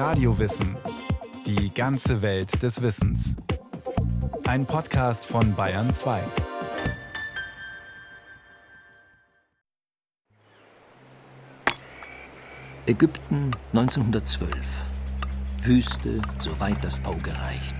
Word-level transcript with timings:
Radiowissen. 0.00 0.78
Die 1.44 1.74
ganze 1.74 2.22
Welt 2.22 2.62
des 2.62 2.80
Wissens. 2.80 3.36
Ein 4.46 4.64
Podcast 4.64 5.26
von 5.26 5.54
Bayern 5.54 5.90
2. 5.90 6.22
Ägypten 12.86 13.50
1912. 13.74 14.48
Wüste, 15.64 16.22
soweit 16.38 16.82
das 16.82 17.04
Auge 17.04 17.38
reicht. 17.38 17.76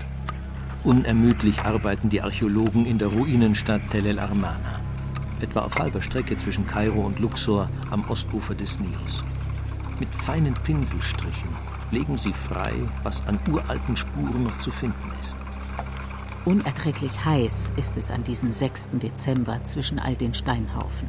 Unermüdlich 0.83 1.61
arbeiten 1.61 2.09
die 2.09 2.21
Archäologen 2.21 2.85
in 2.85 2.99
der 2.99 3.07
Ruinenstadt 3.07 3.81
Tel 3.89 4.05
El 4.05 4.19
Armana, 4.19 4.79
etwa 5.41 5.61
auf 5.61 5.75
halber 5.79 6.03
Strecke 6.03 6.35
zwischen 6.35 6.67
Kairo 6.67 7.01
und 7.01 7.17
Luxor 7.17 7.67
am 7.89 8.07
Ostufer 8.07 8.53
des 8.53 8.79
Nils. 8.79 9.25
Mit 9.99 10.13
feinen 10.13 10.53
Pinselstrichen 10.53 11.49
legen 11.91 12.17
sie 12.17 12.33
frei, 12.33 12.73
was 13.03 13.25
an 13.27 13.39
uralten 13.49 13.95
Spuren 13.95 14.43
noch 14.43 14.57
zu 14.57 14.71
finden 14.71 15.11
ist. 15.19 15.35
Unerträglich 16.45 17.23
heiß 17.23 17.73
ist 17.75 17.97
es 17.97 18.09
an 18.09 18.23
diesem 18.23 18.51
6. 18.51 18.91
Dezember 18.93 19.63
zwischen 19.63 19.99
all 19.99 20.15
den 20.15 20.33
Steinhaufen. 20.33 21.07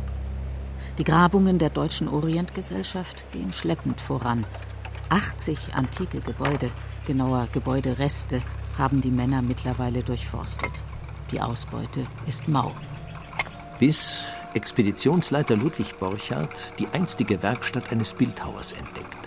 Die 0.99 1.05
Grabungen 1.05 1.59
der 1.59 1.71
Deutschen 1.71 2.07
Orientgesellschaft 2.07 3.25
gehen 3.33 3.51
schleppend 3.51 4.01
voran. 4.01 4.45
80 5.09 5.75
antike 5.75 6.21
Gebäude, 6.21 6.71
genauer 7.07 7.49
Gebäudereste, 7.53 8.43
haben 8.77 9.01
die 9.01 9.11
Männer 9.11 9.41
mittlerweile 9.41 10.03
durchforstet. 10.03 10.83
Die 11.31 11.41
Ausbeute 11.41 12.07
ist 12.27 12.47
mau. 12.47 12.73
Bis 13.79 14.25
Expeditionsleiter 14.55 15.57
Ludwig 15.57 15.99
Borchardt 15.99 16.75
die 16.79 16.89
einstige 16.93 17.43
Werkstatt 17.43 17.91
eines 17.91 18.13
Bildhauers 18.13 18.73
entdeckt. 18.73 19.22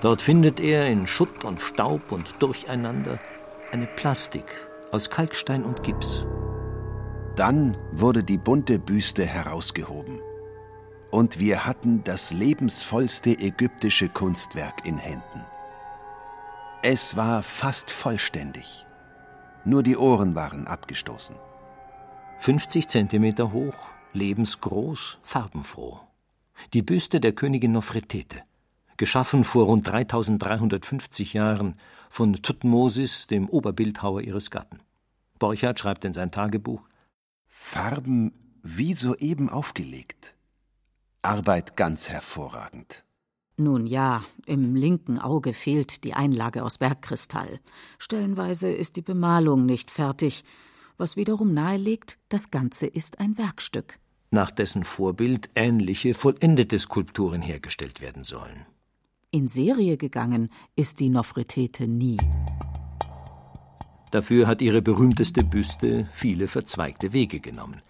Dort 0.00 0.22
findet 0.22 0.60
er 0.60 0.86
in 0.86 1.06
Schutt 1.06 1.44
und 1.44 1.60
Staub 1.60 2.12
und 2.12 2.40
Durcheinander 2.40 3.18
eine 3.72 3.86
Plastik 3.86 4.44
aus 4.92 5.10
Kalkstein 5.10 5.64
und 5.64 5.82
Gips. 5.82 6.24
Dann 7.36 7.76
wurde 7.92 8.22
die 8.22 8.38
bunte 8.38 8.78
Büste 8.78 9.24
herausgehoben. 9.26 10.20
Und 11.10 11.38
wir 11.38 11.66
hatten 11.66 12.04
das 12.04 12.32
lebensvollste 12.32 13.30
ägyptische 13.38 14.08
Kunstwerk 14.08 14.84
in 14.84 14.98
Händen. 14.98 15.44
Es 16.82 17.16
war 17.16 17.42
fast 17.42 17.90
vollständig. 17.90 18.86
Nur 19.64 19.82
die 19.82 19.96
Ohren 19.96 20.34
waren 20.34 20.66
abgestoßen. 20.66 21.34
50 22.38 22.88
Zentimeter 22.88 23.52
hoch, 23.52 23.88
lebensgroß, 24.12 25.18
farbenfroh. 25.22 25.98
Die 26.72 26.82
Büste 26.82 27.20
der 27.20 27.32
Königin 27.32 27.72
Nofretete, 27.72 28.42
geschaffen 28.98 29.44
vor 29.44 29.64
rund 29.64 29.86
3350 29.86 31.32
Jahren 31.32 31.76
von 32.10 32.34
Tutmosis, 32.34 33.26
dem 33.26 33.48
Oberbildhauer 33.48 34.20
ihres 34.20 34.50
Gatten. 34.50 34.80
Borchardt 35.38 35.78
schreibt 35.78 36.04
in 36.04 36.12
sein 36.12 36.30
Tagebuch: 36.30 36.82
Farben 37.46 38.32
wie 38.62 38.94
soeben 38.94 39.48
aufgelegt. 39.48 40.34
Arbeit 41.22 41.76
ganz 41.76 42.08
hervorragend. 42.08 43.04
Nun 43.56 43.86
ja, 43.86 44.24
im 44.46 44.76
linken 44.76 45.18
Auge 45.18 45.52
fehlt 45.52 46.04
die 46.04 46.14
Einlage 46.14 46.62
aus 46.62 46.78
Bergkristall. 46.78 47.58
Stellenweise 47.98 48.70
ist 48.70 48.94
die 48.94 49.02
Bemalung 49.02 49.66
nicht 49.66 49.90
fertig, 49.90 50.44
was 50.96 51.16
wiederum 51.16 51.54
nahelegt, 51.54 52.18
das 52.28 52.50
Ganze 52.50 52.86
ist 52.86 53.18
ein 53.18 53.36
Werkstück. 53.36 53.98
Nach 54.30 54.50
dessen 54.50 54.84
Vorbild 54.84 55.50
ähnliche 55.54 56.14
vollendete 56.14 56.78
Skulpturen 56.78 57.42
hergestellt 57.42 58.00
werden 58.00 58.24
sollen. 58.24 58.66
In 59.30 59.46
Serie 59.46 59.98
gegangen 59.98 60.48
ist 60.74 61.00
die 61.00 61.10
Nofretete 61.10 61.86
nie. 61.86 62.16
Dafür 64.10 64.46
hat 64.46 64.62
ihre 64.62 64.80
berühmteste 64.80 65.44
Büste 65.44 66.08
viele 66.14 66.48
verzweigte 66.48 67.12
Wege 67.12 67.38
genommen. 67.38 67.82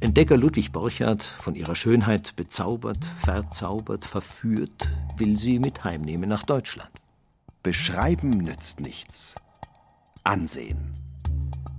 Entdecker 0.00 0.38
Ludwig 0.38 0.72
Borchardt, 0.72 1.24
von 1.24 1.56
ihrer 1.56 1.74
Schönheit 1.74 2.36
bezaubert, 2.36 3.04
verzaubert, 3.04 4.06
verführt, 4.06 4.88
will 5.18 5.36
sie 5.36 5.58
mit 5.58 5.84
heimnehmen 5.84 6.30
nach 6.30 6.44
Deutschland. 6.44 6.90
Beschreiben 7.62 8.30
nützt 8.30 8.80
nichts. 8.80 9.34
Ansehen. 10.24 10.94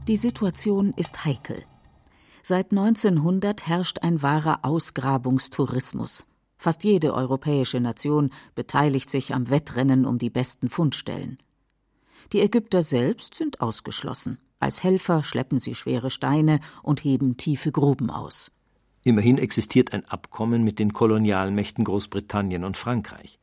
Die 0.07 0.17
Situation 0.17 0.93
ist 0.95 1.25
heikel. 1.25 1.63
Seit 2.43 2.69
1900 2.69 3.65
herrscht 3.65 4.03
ein 4.03 4.21
wahrer 4.21 4.59
Ausgrabungstourismus. 4.61 6.27
Fast 6.63 6.85
jede 6.85 7.13
europäische 7.13 7.81
Nation 7.81 8.29
beteiligt 8.55 9.09
sich 9.09 9.33
am 9.33 9.49
Wettrennen 9.49 10.05
um 10.05 10.17
die 10.17 10.29
besten 10.29 10.69
Fundstellen. 10.69 11.37
Die 12.31 12.39
Ägypter 12.39 12.81
selbst 12.81 13.35
sind 13.35 13.59
ausgeschlossen. 13.59 14.37
Als 14.61 14.81
Helfer 14.81 15.23
schleppen 15.23 15.59
sie 15.59 15.75
schwere 15.75 16.09
Steine 16.09 16.61
und 16.81 17.03
heben 17.03 17.35
tiefe 17.35 17.73
Gruben 17.73 18.09
aus. 18.09 18.49
Immerhin 19.03 19.37
existiert 19.39 19.91
ein 19.91 20.05
Abkommen 20.05 20.63
mit 20.63 20.79
den 20.79 20.93
Kolonialmächten 20.93 21.83
Großbritannien 21.83 22.63
und 22.63 22.77
Frankreich. 22.77 23.39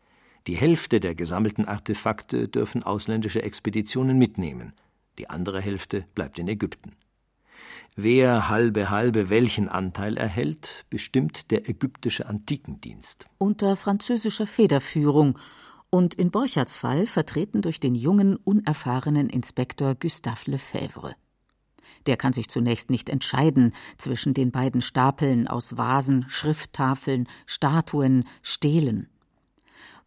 Die 0.47 0.57
Hälfte 0.57 0.99
der 0.99 1.15
gesammelten 1.15 1.67
Artefakte 1.67 2.49
dürfen 2.49 2.85
ausländische 2.85 3.43
Expeditionen 3.43 4.17
mitnehmen, 4.17 4.73
die 5.19 5.29
andere 5.29 5.61
Hälfte 5.61 6.07
bleibt 6.15 6.39
in 6.39 6.49
Ägypten. 6.49 6.93
Wer 7.97 8.49
halbe 8.49 8.91
halbe 8.91 9.31
welchen 9.31 9.69
Anteil 9.69 10.17
erhält, 10.17 10.85
bestimmt 10.91 11.51
der 11.51 11.69
ägyptische 11.69 12.27
Antikendienst. 12.27 13.27
Unter 13.39 13.77
französischer 13.77 14.47
Federführung 14.47 15.39
und 15.91 16.15
in 16.15 16.31
Borchards 16.31 16.77
Fall 16.77 17.07
vertreten 17.07 17.63
durch 17.63 17.81
den 17.81 17.95
jungen, 17.95 18.37
unerfahrenen 18.37 19.29
Inspektor 19.29 19.95
Gustave 19.95 20.51
Lefebvre. 20.53 21.15
Der 22.07 22.17
kann 22.17 22.33
sich 22.33 22.49
zunächst 22.49 22.91
nicht 22.91 23.09
entscheiden 23.09 23.75
zwischen 23.99 24.33
den 24.33 24.53
beiden 24.53 24.81
Stapeln 24.81 25.49
aus 25.49 25.77
Vasen, 25.77 26.25
Schrifttafeln, 26.29 27.29
Statuen, 27.47 28.25
Stelen. 28.43 29.09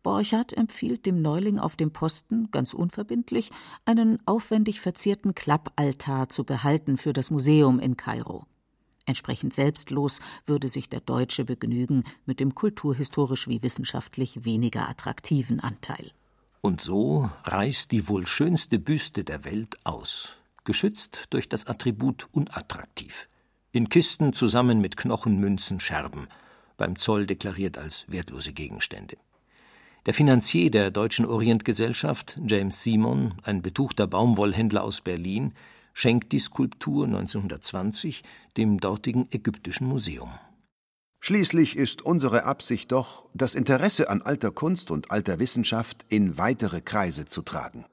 Borchardt 0.03 0.53
empfiehlt 0.53 1.05
dem 1.05 1.21
Neuling 1.21 1.57
auf 1.57 1.75
dem 1.75 1.91
Posten, 1.91 2.51
ganz 2.51 2.73
unverbindlich, 2.73 3.51
einen 3.85 4.19
aufwendig 4.27 4.81
verzierten 4.81 5.33
Klappaltar 5.33 6.29
zu 6.29 6.43
behalten 6.43 6.97
für 6.97 7.13
das 7.13 7.31
Museum 7.31 7.79
in 7.79 7.97
Kairo. 7.97 8.45
Entsprechend 9.05 9.53
selbstlos 9.53 10.19
würde 10.45 10.69
sich 10.69 10.89
der 10.89 11.01
Deutsche 11.01 11.45
begnügen 11.45 12.03
mit 12.25 12.39
dem 12.39 12.53
kulturhistorisch 12.55 13.47
wie 13.47 13.63
wissenschaftlich 13.63 14.45
weniger 14.45 14.87
attraktiven 14.87 15.59
Anteil. 15.59 16.11
Und 16.61 16.79
so 16.79 17.29
reißt 17.43 17.91
die 17.91 18.07
wohl 18.07 18.25
schönste 18.25 18.79
Büste 18.79 19.25
der 19.25 19.43
Welt 19.43 19.77
aus, 19.85 20.37
geschützt 20.63 21.25
durch 21.31 21.49
das 21.49 21.67
Attribut 21.67 22.27
unattraktiv. 22.31 23.27
In 23.73 23.89
Kisten 23.89 24.33
zusammen 24.33 24.79
mit 24.79 24.95
Knochen, 24.95 25.39
Münzen, 25.39 25.79
Scherben, 25.81 26.27
beim 26.77 26.97
Zoll 26.97 27.25
deklariert 27.25 27.77
als 27.77 28.05
wertlose 28.07 28.53
Gegenstände. 28.53 29.17
Der 30.05 30.13
Finanzier 30.13 30.69
der 30.69 30.91
Deutschen 30.91 31.25
Orientgesellschaft, 31.25 32.37
James 32.45 32.83
Simon, 32.83 33.35
ein 33.43 33.61
betuchter 33.61 34.05
Baumwollhändler 34.05 34.83
aus 34.83 34.99
Berlin, 34.99 35.53
schenkt 35.93 36.33
die 36.33 36.39
Skulptur 36.39 37.05
1920 37.05 38.23
dem 38.57 38.81
dortigen 38.81 39.29
Ägyptischen 39.31 39.87
Museum. 39.87 40.29
Schließlich 41.21 41.77
ist 41.77 42.01
unsere 42.01 42.43
Absicht 42.43 42.91
doch, 42.91 43.29
das 43.33 43.55
Interesse 43.55 44.09
an 44.09 44.21
alter 44.21 44.51
Kunst 44.51 44.91
und 44.91 45.09
alter 45.09 45.39
Wissenschaft 45.39 46.05
in 46.09 46.37
weitere 46.37 46.81
Kreise 46.81 47.23
zu 47.23 47.41
tragen. 47.41 47.85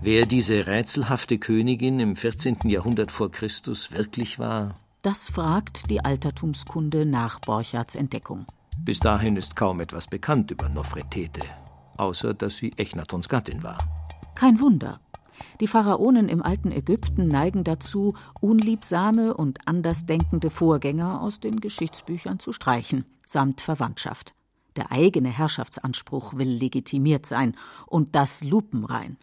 Wer 0.00 0.24
diese 0.24 0.66
rätselhafte 0.66 1.36
Königin 1.36 2.00
im 2.00 2.16
14. 2.16 2.60
Jahrhundert 2.64 3.10
vor 3.10 3.30
Christus 3.30 3.92
wirklich 3.92 4.38
war? 4.38 4.78
Das 5.02 5.28
fragt 5.28 5.90
die 5.90 6.02
Altertumskunde 6.02 7.04
nach 7.04 7.38
Borchards 7.40 7.96
Entdeckung. 7.96 8.46
Bis 8.82 9.00
dahin 9.00 9.36
ist 9.36 9.56
kaum 9.56 9.80
etwas 9.80 10.06
bekannt 10.06 10.50
über 10.50 10.68
Nofretete, 10.68 11.42
außer 11.96 12.34
dass 12.34 12.56
sie 12.56 12.72
Echnatons 12.76 13.28
Gattin 13.28 13.62
war. 13.62 13.78
Kein 14.34 14.60
Wunder. 14.60 15.00
Die 15.60 15.66
Pharaonen 15.66 16.28
im 16.28 16.42
alten 16.42 16.70
Ägypten 16.70 17.28
neigen 17.28 17.64
dazu, 17.64 18.14
unliebsame 18.40 19.34
und 19.34 19.66
andersdenkende 19.66 20.50
Vorgänger 20.50 21.20
aus 21.20 21.40
den 21.40 21.60
Geschichtsbüchern 21.60 22.38
zu 22.38 22.52
streichen, 22.52 23.04
samt 23.24 23.60
Verwandtschaft. 23.60 24.34
Der 24.76 24.90
eigene 24.90 25.28
Herrschaftsanspruch 25.28 26.34
will 26.34 26.48
legitimiert 26.48 27.26
sein, 27.26 27.56
und 27.86 28.14
das 28.14 28.42
lupenrein. 28.42 29.16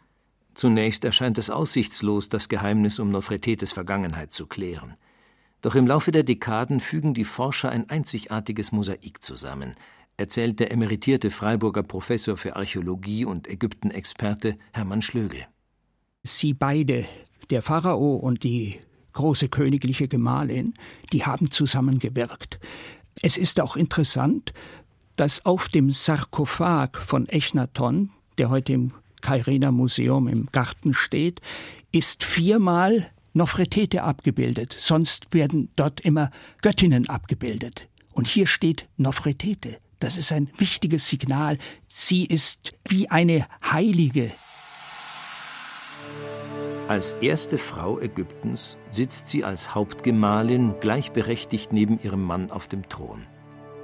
Zunächst 0.54 1.06
erscheint 1.06 1.38
es 1.38 1.50
aussichtslos, 1.50 2.30
das 2.30 2.50
Geheimnis 2.50 3.00
um 3.00 3.10
Nofretetes 3.10 3.72
Vergangenheit 3.72 4.34
zu 4.34 4.48
klären. 4.48 4.96
Doch 5.62 5.76
im 5.76 5.86
Laufe 5.86 6.12
der 6.12 6.24
Dekaden 6.24 6.80
fügen 6.80 7.14
die 7.14 7.24
Forscher 7.24 7.70
ein 7.70 7.90
einzigartiges 7.90 8.72
Mosaik 8.72 9.24
zusammen, 9.24 9.76
erzählt 10.18 10.60
der 10.60 10.72
emeritierte 10.72 11.30
Freiburger 11.30 11.84
Professor 11.84 12.36
für 12.36 12.56
Archäologie 12.56 13.26
und 13.26 13.48
Ägyptenexperte 13.48 14.58
Hermann 14.74 15.02
Schlögel. 15.02 15.46
Sie 16.24 16.54
beide, 16.54 17.06
der 17.50 17.62
Pharao 17.62 18.16
und 18.16 18.44
die 18.44 18.80
große 19.14 19.50
königliche 19.50 20.08
Gemahlin, 20.08 20.74
die 21.12 21.26
haben 21.26 21.52
zusammengewirkt. 21.52 22.60
Es 23.22 23.38
ist 23.38 23.60
auch 23.60 23.76
interessant, 23.76 24.54
dass 25.16 25.46
auf 25.46 25.68
dem 25.68 25.92
Sarkophag 25.92 26.98
von 26.98 27.28
Echnaton, 27.28 28.10
der 28.38 28.50
heute 28.50 28.74
im 28.74 28.94
Kairena 29.22 29.72
Museum 29.72 30.28
im 30.28 30.48
Garten 30.52 30.94
steht, 30.94 31.42
ist 31.92 32.24
viermal 32.24 33.12
Nofretete 33.34 34.04
abgebildet. 34.04 34.76
Sonst 34.78 35.34
werden 35.34 35.70
dort 35.76 36.02
immer 36.02 36.32
Göttinnen 36.62 37.08
abgebildet. 37.10 37.88
Und 38.14 38.28
hier 38.28 38.48
steht 38.48 38.88
Nofretete. 38.98 39.78
Das 40.00 40.18
ist 40.18 40.32
ein 40.32 40.50
wichtiges 40.58 41.08
Signal. 41.08 41.58
Sie 41.88 42.26
ist 42.26 42.74
wie 42.88 43.10
eine 43.10 43.46
Heilige. 43.64 44.32
Als 46.88 47.14
erste 47.22 47.58
Frau 47.58 48.00
Ägyptens 48.02 48.78
sitzt 48.90 49.30
sie 49.30 49.46
als 49.46 49.74
Hauptgemahlin 49.74 50.74
gleichberechtigt 50.82 51.72
neben 51.72 52.02
ihrem 52.04 52.24
Mann 52.24 52.52
auf 52.52 52.68
dem 52.68 52.90
Thron. 52.90 53.28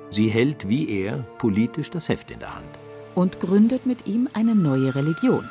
Sie 0.09 0.27
hält 0.27 0.67
wie 0.67 0.89
er 0.89 1.19
politisch 1.37 1.89
das 1.89 2.09
Heft 2.09 2.31
in 2.31 2.39
der 2.39 2.55
Hand. 2.55 2.67
Und 3.15 3.39
gründet 3.39 3.85
mit 3.85 4.07
ihm 4.07 4.27
eine 4.33 4.55
neue 4.55 4.93
Religion. 4.93 5.47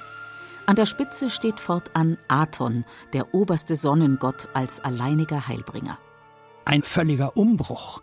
An 0.66 0.74
der 0.74 0.86
Spitze 0.86 1.30
steht 1.30 1.60
fortan 1.60 2.18
Aton, 2.26 2.84
der 3.12 3.32
oberste 3.34 3.76
Sonnengott 3.76 4.48
als 4.52 4.80
alleiniger 4.80 5.46
Heilbringer. 5.46 5.96
Ein 6.64 6.82
völliger 6.82 7.36
Umbruch, 7.36 8.02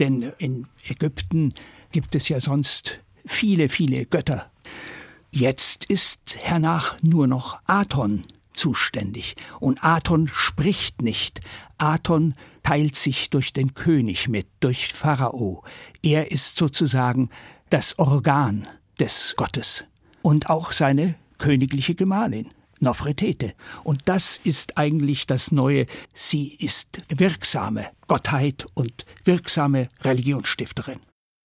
denn 0.00 0.32
in 0.38 0.66
Ägypten 0.88 1.54
gibt 1.92 2.16
es 2.16 2.28
ja 2.28 2.40
sonst 2.40 2.98
viele, 3.24 3.68
viele 3.68 4.06
Götter. 4.06 4.50
Jetzt 5.30 5.84
ist 5.84 6.36
hernach 6.40 7.00
nur 7.00 7.28
noch 7.28 7.60
Aton 7.66 8.22
zuständig. 8.52 9.36
Und 9.60 9.84
Aton 9.84 10.28
spricht 10.32 11.02
nicht. 11.02 11.40
Aton 11.78 12.34
teilt 12.64 12.96
sich 12.96 13.30
durch 13.30 13.52
den 13.52 13.74
König 13.74 14.28
mit, 14.28 14.48
durch 14.58 14.92
Pharao. 14.92 15.62
Er 16.02 16.32
ist 16.32 16.56
sozusagen 16.56 17.30
das 17.68 18.00
Organ 18.00 18.66
des 18.98 19.34
Gottes. 19.36 19.84
Und 20.22 20.50
auch 20.50 20.72
seine 20.72 21.14
königliche 21.40 21.96
Gemahlin. 21.96 22.50
Nofretete. 22.78 23.54
Und 23.82 24.02
das 24.06 24.40
ist 24.42 24.78
eigentlich 24.78 25.26
das 25.26 25.50
Neue. 25.52 25.86
Sie 26.14 26.54
ist 26.54 27.02
wirksame 27.08 27.88
Gottheit 28.06 28.66
und 28.74 29.04
wirksame 29.24 29.88
Religionsstifterin. 30.02 31.00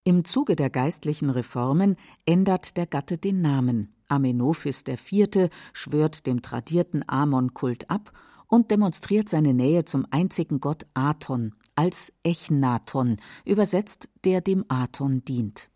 Im 0.06 0.24
Zuge 0.24 0.56
der 0.56 0.70
geistlichen 0.70 1.32
Reformen 1.32 1.96
ändert 2.26 2.78
der 2.78 2.86
Gatte 2.86 3.18
den 3.18 3.42
Namen. 3.42 3.96
Amenophis 4.08 4.84
IV. 4.88 5.50
schwört 5.74 6.28
dem 6.28 6.44
tradierten 6.44 7.04
Amon-Kult 7.08 7.90
ab 7.90 8.12
und 8.48 8.70
demonstriert 8.70 9.30
seine 9.30 9.54
Nähe 9.54 9.84
zum 9.86 10.06
einzigen 10.12 10.60
Gott 10.60 10.86
Aton 10.94 11.56
als 11.76 12.14
Echnaton, 12.24 13.18
übersetzt 13.44 14.08
der 14.24 14.42
dem 14.42 14.64
Aton 14.70 15.26
dient. 15.26 15.70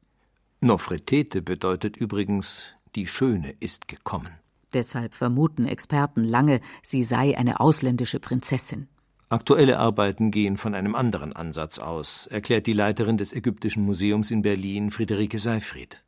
Nofretete 0.62 1.42
bedeutet 1.42 1.98
übrigens 1.98 2.68
die 2.96 3.08
Schöne 3.08 3.56
ist 3.60 3.88
gekommen. 3.88 4.32
Deshalb 4.74 5.16
vermuten 5.16 5.66
Experten 5.66 6.24
lange, 6.24 6.62
sie 6.84 7.04
sei 7.04 7.38
eine 7.38 7.60
ausländische 7.60 8.20
Prinzessin. 8.20 8.88
Aktuelle 9.30 9.78
Arbeiten 9.78 10.32
gehen 10.32 10.58
von 10.58 10.74
einem 10.74 10.96
anderen 10.96 11.36
Ansatz 11.36 11.78
aus, 11.78 12.28
erklärt 12.28 12.66
die 12.66 12.74
Leiterin 12.74 13.18
des 13.18 13.32
Ägyptischen 13.34 13.86
Museums 13.86 14.32
in 14.32 14.42
Berlin, 14.42 14.90
Friederike 14.90 15.40
Seifried. 15.40 16.04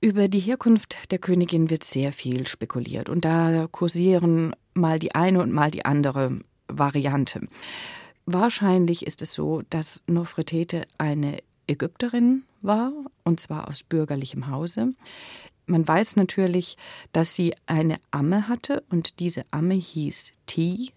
Über 0.00 0.28
die 0.28 0.40
Herkunft 0.40 1.10
der 1.12 1.18
Königin 1.18 1.70
wird 1.70 1.84
sehr 1.84 2.12
viel 2.12 2.46
spekuliert 2.46 3.08
und 3.08 3.24
da 3.24 3.68
kursieren 3.70 4.54
mal 4.74 4.98
die 4.98 5.14
eine 5.14 5.40
und 5.40 5.52
mal 5.52 5.70
die 5.70 5.84
andere 5.84 6.40
Variante. 6.68 7.48
Wahrscheinlich 8.26 9.06
ist 9.06 9.22
es 9.22 9.32
so, 9.32 9.62
dass 9.70 10.02
Nofretete 10.06 10.86
eine 10.98 11.38
Ägypterin 11.66 12.42
war, 12.60 12.92
und 13.22 13.40
zwar 13.40 13.68
aus 13.68 13.82
bürgerlichem 13.82 14.48
Hause. 14.48 14.94
Man 15.66 15.86
weiß 15.86 16.16
natürlich, 16.16 16.76
dass 17.12 17.34
sie 17.34 17.54
eine 17.66 17.98
Amme 18.10 18.48
hatte 18.48 18.82
und 18.90 19.20
diese 19.20 19.44
Amme 19.50 19.74
hieß 19.74 20.32
Ti, 20.46 20.92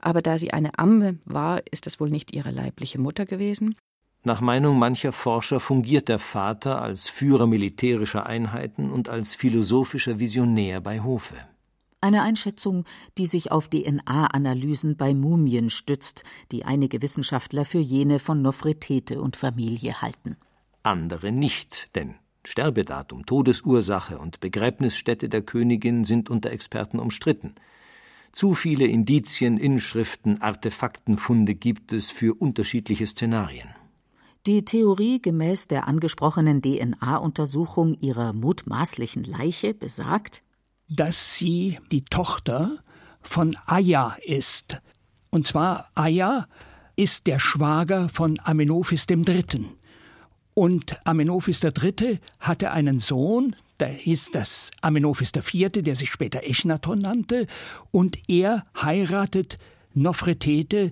aber 0.00 0.22
da 0.22 0.38
sie 0.38 0.52
eine 0.52 0.78
Amme 0.78 1.18
war, 1.24 1.62
ist 1.70 1.86
das 1.86 2.00
wohl 2.00 2.10
nicht 2.10 2.34
ihre 2.34 2.50
leibliche 2.50 3.00
Mutter 3.00 3.26
gewesen. 3.26 3.76
Nach 4.24 4.40
Meinung 4.40 4.78
mancher 4.78 5.12
Forscher 5.12 5.60
fungiert 5.60 6.08
der 6.08 6.18
Vater 6.18 6.82
als 6.82 7.08
Führer 7.08 7.46
militärischer 7.46 8.26
Einheiten 8.26 8.90
und 8.90 9.08
als 9.08 9.34
philosophischer 9.34 10.18
Visionär 10.18 10.80
bei 10.80 11.00
Hofe. 11.00 11.36
Eine 12.00 12.22
Einschätzung, 12.22 12.84
die 13.16 13.26
sich 13.26 13.50
auf 13.50 13.68
DNA-Analysen 13.68 14.96
bei 14.96 15.14
Mumien 15.14 15.70
stützt, 15.70 16.22
die 16.52 16.64
einige 16.64 17.02
Wissenschaftler 17.02 17.64
für 17.64 17.78
jene 17.78 18.18
von 18.18 18.42
Nofretete 18.42 19.20
und 19.20 19.36
Familie 19.36 20.00
halten. 20.00 20.36
Andere 20.82 21.32
nicht, 21.32 21.94
denn 21.96 22.14
Sterbedatum, 22.48 23.26
Todesursache 23.26 24.18
und 24.18 24.40
Begräbnisstätte 24.40 25.28
der 25.28 25.42
Königin 25.42 26.04
sind 26.04 26.30
unter 26.30 26.50
Experten 26.50 26.98
umstritten. 26.98 27.54
Zu 28.32 28.54
viele 28.54 28.86
Indizien, 28.86 29.58
Inschriften, 29.58 30.40
Artefaktenfunde 30.40 31.54
gibt 31.54 31.92
es 31.92 32.10
für 32.10 32.34
unterschiedliche 32.34 33.06
Szenarien. 33.06 33.68
Die 34.46 34.64
Theorie 34.64 35.20
gemäß 35.20 35.68
der 35.68 35.86
angesprochenen 35.88 36.62
DNA-Untersuchung 36.62 37.98
ihrer 38.00 38.32
mutmaßlichen 38.32 39.24
Leiche 39.24 39.74
besagt, 39.74 40.42
dass 40.88 41.36
sie 41.36 41.78
die 41.92 42.04
Tochter 42.04 42.70
von 43.20 43.58
Aya 43.66 44.16
ist. 44.24 44.80
Und 45.28 45.46
zwar 45.46 45.90
Aya 45.94 46.46
ist 46.96 47.26
der 47.26 47.40
Schwager 47.40 48.08
von 48.08 48.40
Amenophis 48.42 49.06
III. 49.10 49.66
Und 50.58 50.96
Amenophis 51.06 51.62
III. 51.62 52.18
hatte 52.40 52.72
einen 52.72 52.98
Sohn, 52.98 53.54
der 53.78 53.90
hieß 53.90 54.32
das 54.32 54.72
Amenophis 54.82 55.30
IV., 55.32 55.70
der 55.70 55.94
sich 55.94 56.10
später 56.10 56.42
Echnaton 56.42 56.98
nannte, 56.98 57.46
und 57.92 58.18
er 58.26 58.66
heiratet 58.76 59.58
Nofretete, 59.94 60.90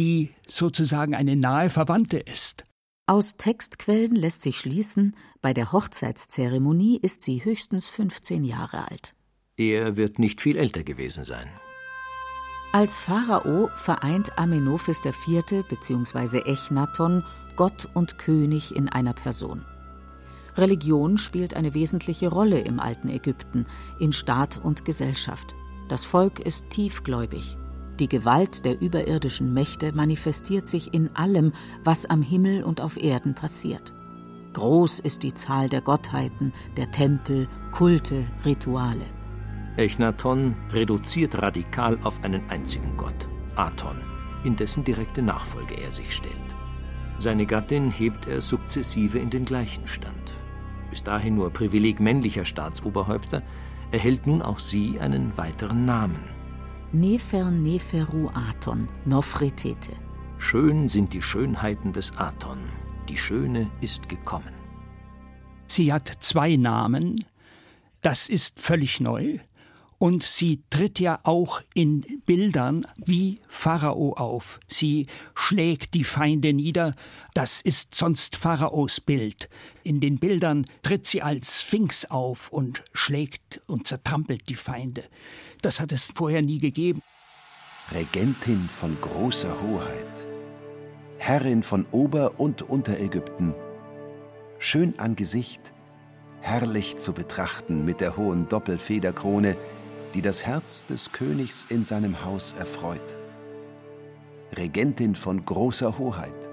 die 0.00 0.30
sozusagen 0.48 1.14
eine 1.14 1.36
nahe 1.36 1.70
Verwandte 1.70 2.18
ist. 2.18 2.64
Aus 3.06 3.36
Textquellen 3.36 4.16
lässt 4.16 4.42
sich 4.42 4.58
schließen, 4.58 5.14
bei 5.40 5.54
der 5.54 5.70
Hochzeitszeremonie 5.70 6.98
ist 7.00 7.22
sie 7.22 7.44
höchstens 7.44 7.86
15 7.86 8.42
Jahre 8.42 8.90
alt. 8.90 9.14
Er 9.56 9.96
wird 9.96 10.18
nicht 10.18 10.40
viel 10.40 10.56
älter 10.56 10.82
gewesen 10.82 11.22
sein. 11.22 11.48
Als 12.72 12.96
Pharao 12.96 13.68
vereint 13.76 14.36
Amenophis 14.36 15.02
IV. 15.04 15.64
bzw. 15.68 16.40
Echnaton 16.50 17.22
Gott 17.56 17.88
und 17.94 18.18
König 18.18 18.74
in 18.74 18.88
einer 18.88 19.12
Person. 19.12 19.64
Religion 20.56 21.18
spielt 21.18 21.54
eine 21.54 21.74
wesentliche 21.74 22.28
Rolle 22.28 22.60
im 22.60 22.78
alten 22.78 23.08
Ägypten, 23.08 23.66
in 23.98 24.12
Staat 24.12 24.60
und 24.62 24.84
Gesellschaft. 24.84 25.54
Das 25.88 26.04
Volk 26.04 26.38
ist 26.38 26.70
tiefgläubig. 26.70 27.58
Die 27.98 28.08
Gewalt 28.08 28.64
der 28.64 28.80
überirdischen 28.80 29.52
Mächte 29.52 29.92
manifestiert 29.92 30.66
sich 30.66 30.94
in 30.94 31.14
allem, 31.14 31.52
was 31.84 32.06
am 32.06 32.22
Himmel 32.22 32.64
und 32.64 32.80
auf 32.80 32.96
Erden 32.96 33.34
passiert. 33.34 33.92
Groß 34.54 35.00
ist 35.00 35.22
die 35.22 35.34
Zahl 35.34 35.68
der 35.68 35.80
Gottheiten, 35.80 36.52
der 36.76 36.90
Tempel, 36.90 37.48
Kulte, 37.72 38.24
Rituale. 38.44 39.04
Echnaton 39.76 40.54
reduziert 40.72 41.40
radikal 41.42 41.98
auf 42.04 42.22
einen 42.22 42.48
einzigen 42.48 42.96
Gott, 42.96 43.28
Aton, 43.56 43.96
in 44.44 44.54
dessen 44.54 44.84
direkte 44.84 45.22
Nachfolge 45.22 45.74
er 45.74 45.90
sich 45.90 46.12
stellt. 46.12 46.53
Seine 47.18 47.46
Gattin 47.46 47.90
hebt 47.90 48.26
er 48.26 48.40
sukzessive 48.40 49.18
in 49.18 49.30
den 49.30 49.44
gleichen 49.44 49.86
Stand. 49.86 50.34
Bis 50.90 51.02
dahin 51.02 51.36
nur 51.36 51.50
Privileg 51.50 52.00
männlicher 52.00 52.44
Staatsoberhäupter, 52.44 53.42
erhält 53.90 54.26
nun 54.26 54.42
auch 54.42 54.58
sie 54.58 55.00
einen 55.00 55.36
weiteren 55.36 55.84
Namen, 55.84 56.34
Nefer 56.94 57.50
Neferu 57.50 58.28
Aton, 58.34 58.86
Nofretete. 59.04 59.90
Schön 60.38 60.86
sind 60.86 61.12
die 61.12 61.22
Schönheiten 61.22 61.92
des 61.92 62.16
Aton. 62.16 62.58
Die 63.08 63.16
Schöne 63.16 63.68
ist 63.80 64.08
gekommen. 64.08 64.54
Sie 65.66 65.92
hat 65.92 66.08
zwei 66.20 66.54
Namen. 66.54 67.24
Das 68.00 68.28
ist 68.28 68.60
völlig 68.60 69.00
neu. 69.00 69.38
Und 70.04 70.22
sie 70.22 70.62
tritt 70.68 71.00
ja 71.00 71.18
auch 71.22 71.62
in 71.72 72.04
Bildern 72.26 72.86
wie 73.06 73.40
Pharao 73.48 74.12
auf. 74.12 74.60
Sie 74.68 75.06
schlägt 75.34 75.94
die 75.94 76.04
Feinde 76.04 76.52
nieder. 76.52 76.92
Das 77.32 77.62
ist 77.62 77.94
sonst 77.94 78.36
Pharaos 78.36 79.00
Bild. 79.00 79.48
In 79.82 80.00
den 80.00 80.18
Bildern 80.18 80.66
tritt 80.82 81.06
sie 81.06 81.22
als 81.22 81.62
Sphinx 81.62 82.04
auf 82.10 82.52
und 82.52 82.84
schlägt 82.92 83.62
und 83.66 83.86
zertrampelt 83.86 84.50
die 84.50 84.56
Feinde. 84.56 85.04
Das 85.62 85.80
hat 85.80 85.90
es 85.90 86.12
vorher 86.14 86.42
nie 86.42 86.58
gegeben. 86.58 87.00
Regentin 87.94 88.68
von 88.78 88.94
großer 89.00 89.56
Hoheit, 89.62 90.26
Herrin 91.16 91.62
von 91.62 91.86
Ober- 91.92 92.38
und 92.38 92.60
Unterägypten, 92.60 93.54
schön 94.58 94.98
an 94.98 95.16
Gesicht, 95.16 95.72
herrlich 96.42 96.98
zu 96.98 97.14
betrachten 97.14 97.86
mit 97.86 98.02
der 98.02 98.18
hohen 98.18 98.50
Doppelfederkrone, 98.50 99.56
die 100.14 100.22
das 100.22 100.46
Herz 100.46 100.86
des 100.86 101.12
Königs 101.12 101.66
in 101.68 101.84
seinem 101.84 102.24
Haus 102.24 102.54
erfreut. 102.58 103.16
Regentin 104.56 105.14
von 105.14 105.44
großer 105.44 105.98
Hoheit, 105.98 106.50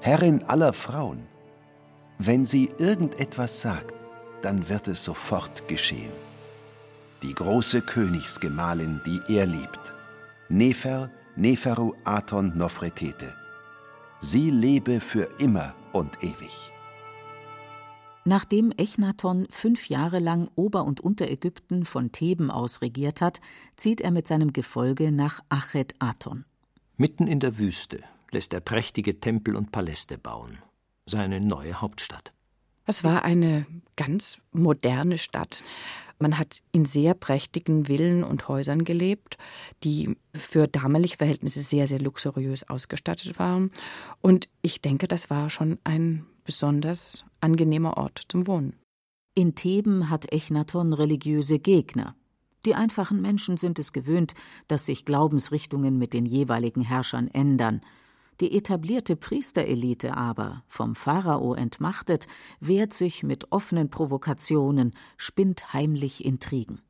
Herrin 0.00 0.42
aller 0.44 0.72
Frauen, 0.72 1.26
wenn 2.18 2.44
sie 2.46 2.70
irgendetwas 2.78 3.60
sagt, 3.60 3.94
dann 4.42 4.68
wird 4.68 4.88
es 4.88 5.04
sofort 5.04 5.68
geschehen. 5.68 6.12
die 7.24 7.34
große 7.34 7.80
Königsgemahlin, 7.80 9.00
die 9.06 9.20
er 9.34 9.46
liebt. 9.46 9.94
Nefer, 10.50 11.10
Neferu 11.36 11.94
Aton 12.04 12.52
Nofretete. 12.54 13.34
Sie 14.20 14.50
lebe 14.50 15.00
für 15.00 15.28
immer 15.38 15.74
und 15.92 16.22
ewig. 16.22 16.73
Nachdem 18.26 18.72
Echnaton 18.72 19.46
fünf 19.50 19.90
Jahre 19.90 20.18
lang 20.18 20.48
Ober- 20.54 20.84
und 20.84 21.00
Unterägypten 21.00 21.84
von 21.84 22.10
Theben 22.10 22.50
aus 22.50 22.80
regiert 22.80 23.20
hat, 23.20 23.42
zieht 23.76 24.00
er 24.00 24.10
mit 24.10 24.26
seinem 24.26 24.54
Gefolge 24.54 25.12
nach 25.12 25.40
Achet 25.50 25.94
Aton. 25.98 26.46
Mitten 26.96 27.26
in 27.26 27.38
der 27.38 27.58
Wüste 27.58 28.00
lässt 28.30 28.54
er 28.54 28.60
prächtige 28.60 29.20
Tempel 29.20 29.56
und 29.56 29.72
Paläste 29.72 30.16
bauen. 30.16 30.58
Seine 31.04 31.38
neue 31.38 31.82
Hauptstadt. 31.82 32.32
Es 32.86 33.04
war 33.04 33.24
eine 33.24 33.66
ganz 33.96 34.38
moderne 34.52 35.18
Stadt. 35.18 35.62
Man 36.18 36.38
hat 36.38 36.62
in 36.72 36.86
sehr 36.86 37.12
prächtigen 37.12 37.86
Villen 37.86 38.24
und 38.24 38.48
Häusern 38.48 38.84
gelebt, 38.84 39.36
die 39.82 40.16
für 40.32 40.66
damalige 40.66 41.18
Verhältnisse 41.18 41.60
sehr, 41.60 41.86
sehr 41.86 41.98
luxuriös 41.98 42.68
ausgestattet 42.70 43.38
waren. 43.38 43.70
Und 44.22 44.48
ich 44.62 44.80
denke, 44.80 45.08
das 45.08 45.28
war 45.28 45.50
schon 45.50 45.78
ein 45.84 46.24
besonders 46.44 47.24
angenehmer 47.40 47.96
Ort 47.96 48.22
zum 48.28 48.46
Wohnen. 48.46 48.76
In 49.34 49.54
Theben 49.54 50.10
hat 50.10 50.32
Echnaton 50.32 50.92
religiöse 50.92 51.58
Gegner. 51.58 52.14
Die 52.64 52.74
einfachen 52.74 53.20
Menschen 53.20 53.56
sind 53.56 53.78
es 53.78 53.92
gewöhnt, 53.92 54.34
dass 54.68 54.86
sich 54.86 55.04
Glaubensrichtungen 55.04 55.98
mit 55.98 56.12
den 56.12 56.24
jeweiligen 56.24 56.82
Herrschern 56.82 57.28
ändern. 57.28 57.80
Die 58.40 58.56
etablierte 58.56 59.16
Priesterelite 59.16 60.16
aber, 60.16 60.62
vom 60.66 60.94
Pharao 60.94 61.54
entmachtet, 61.54 62.26
wehrt 62.60 62.92
sich 62.92 63.22
mit 63.22 63.52
offenen 63.52 63.90
Provokationen, 63.90 64.94
spinnt 65.16 65.72
heimlich 65.72 66.24
Intrigen. 66.24 66.80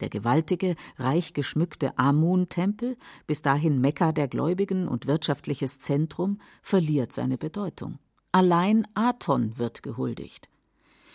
Der 0.00 0.08
gewaltige, 0.08 0.74
reich 0.98 1.32
geschmückte 1.32 1.96
Amun-Tempel, 1.98 2.96
bis 3.26 3.42
dahin 3.42 3.80
Mekka 3.80 4.12
der 4.12 4.28
Gläubigen 4.28 4.88
und 4.88 5.06
wirtschaftliches 5.06 5.78
Zentrum, 5.78 6.40
verliert 6.62 7.12
seine 7.12 7.38
Bedeutung. 7.38 7.98
Allein 8.32 8.86
Aton 8.94 9.58
wird 9.58 9.82
gehuldigt. 9.82 10.48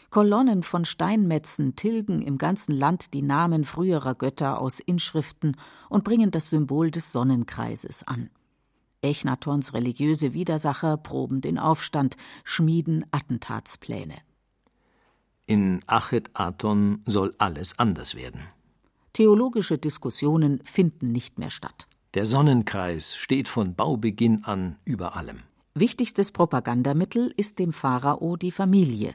Kolonnen 0.10 0.64
von 0.64 0.86
Steinmetzen 0.86 1.76
tilgen 1.76 2.22
im 2.22 2.38
ganzen 2.38 2.74
Land 2.74 3.14
die 3.14 3.22
Namen 3.22 3.66
früherer 3.66 4.16
Götter 4.16 4.62
aus 4.62 4.80
Inschriften 4.80 5.58
und 5.90 6.04
bringen 6.04 6.32
das 6.32 6.50
Symbol 6.50 6.92
des 6.92 7.12
Sonnenkreises 7.12 8.08
an. 8.08 8.30
Echnatons 9.02 9.74
religiöse 9.74 10.34
Widersacher 10.34 10.98
proben 10.98 11.42
den 11.42 11.60
Aufstand, 11.60 12.16
schmieden 12.44 13.06
Attentatspläne. 13.12 14.16
In 15.46 15.82
Achet 15.88 16.30
Aton 16.34 17.02
soll 17.06 17.34
alles 17.38 17.78
anders 17.80 18.16
werden. 18.16 18.42
Theologische 19.14 19.78
Diskussionen 19.78 20.62
finden 20.64 21.12
nicht 21.12 21.40
mehr 21.40 21.50
statt. 21.50 21.88
Der 22.14 22.26
Sonnenkreis 22.26 23.16
steht 23.16 23.48
von 23.48 23.76
Baubeginn 23.76 24.44
an 24.44 24.78
über 24.86 25.16
allem. 25.16 25.40
Wichtigstes 25.80 26.32
Propagandamittel 26.32 27.32
ist 27.38 27.60
dem 27.60 27.72
Pharao 27.72 28.36
die 28.36 28.50
Familie. 28.50 29.14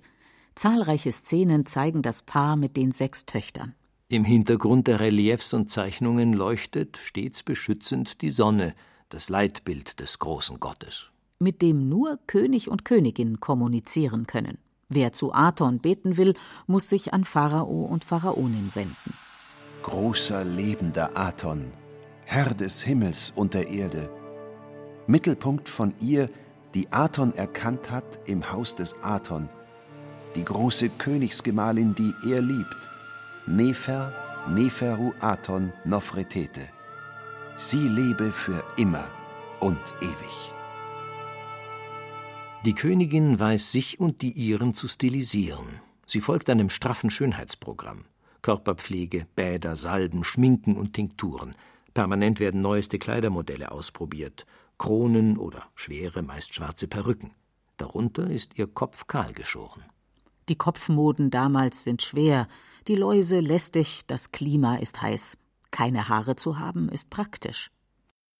Zahlreiche 0.54 1.10
Szenen 1.10 1.66
zeigen 1.66 2.02
das 2.02 2.22
Paar 2.22 2.54
mit 2.54 2.76
den 2.76 2.92
sechs 2.92 3.26
Töchtern. 3.26 3.74
Im 4.08 4.24
Hintergrund 4.24 4.86
der 4.86 5.00
Reliefs 5.00 5.54
und 5.54 5.70
Zeichnungen 5.72 6.32
leuchtet 6.32 6.98
stets 6.98 7.42
beschützend 7.42 8.22
die 8.22 8.30
Sonne, 8.30 8.74
das 9.08 9.28
Leitbild 9.28 9.98
des 9.98 10.20
großen 10.20 10.60
Gottes. 10.60 11.10
Mit 11.40 11.62
dem 11.62 11.88
nur 11.88 12.20
König 12.28 12.68
und 12.68 12.84
Königin 12.84 13.40
kommunizieren 13.40 14.28
können. 14.28 14.58
Wer 14.88 15.12
zu 15.12 15.32
Aton 15.32 15.80
beten 15.80 16.16
will, 16.16 16.34
muss 16.68 16.88
sich 16.88 17.12
an 17.12 17.24
Pharao 17.24 17.86
und 17.86 18.04
Pharaonin 18.04 18.70
wenden. 18.74 19.14
Großer 19.82 20.44
lebender 20.44 21.16
Aton, 21.16 21.72
Herr 22.24 22.54
des 22.54 22.82
Himmels 22.82 23.32
und 23.34 23.54
der 23.54 23.66
Erde. 23.66 24.08
Mittelpunkt 25.08 25.68
von 25.68 25.94
ihr 26.00 26.30
die 26.74 26.92
Aton 26.92 27.34
erkannt 27.34 27.90
hat 27.90 28.20
im 28.26 28.50
Haus 28.50 28.74
des 28.74 28.94
Aton, 29.02 29.48
die 30.34 30.44
große 30.44 30.88
Königsgemahlin, 30.88 31.94
die 31.94 32.14
er 32.30 32.40
liebt, 32.40 32.88
Nefer, 33.46 34.12
Neferu 34.48 35.12
Aton 35.20 35.72
Nofretete. 35.84 36.68
Sie 37.58 37.88
lebe 37.88 38.32
für 38.32 38.64
immer 38.76 39.04
und 39.60 39.78
ewig. 40.00 40.52
Die 42.64 42.74
Königin 42.74 43.38
weiß 43.38 43.72
sich 43.72 44.00
und 44.00 44.22
die 44.22 44.30
ihren 44.30 44.74
zu 44.74 44.88
stilisieren. 44.88 45.80
Sie 46.06 46.20
folgt 46.20 46.48
einem 46.48 46.70
straffen 46.70 47.10
Schönheitsprogramm. 47.10 48.04
Körperpflege, 48.40 49.26
Bäder, 49.36 49.76
Salben, 49.76 50.24
Schminken 50.24 50.76
und 50.76 50.94
Tinkturen. 50.94 51.54
Permanent 51.94 52.40
werden 52.40 52.60
neueste 52.60 52.98
Kleidermodelle 52.98 53.70
ausprobiert. 53.70 54.46
Kronen 54.82 55.38
oder 55.38 55.68
schwere, 55.76 56.22
meist 56.22 56.56
schwarze 56.56 56.88
Perücken. 56.88 57.30
Darunter 57.76 58.28
ist 58.28 58.58
ihr 58.58 58.66
Kopf 58.66 59.06
kahl 59.06 59.32
geschoren. 59.32 59.84
Die 60.48 60.56
Kopfmoden 60.56 61.30
damals 61.30 61.84
sind 61.84 62.02
schwer, 62.02 62.48
die 62.88 62.96
Läuse 62.96 63.38
lästig, 63.38 64.00
das 64.08 64.32
Klima 64.32 64.78
ist 64.78 65.00
heiß. 65.00 65.38
Keine 65.70 66.08
Haare 66.08 66.34
zu 66.34 66.58
haben 66.58 66.88
ist 66.88 67.10
praktisch. 67.10 67.70